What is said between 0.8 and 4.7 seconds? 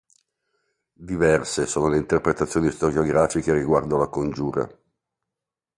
Diverse sono le interpretazioni storiografiche riguardo alla congiura.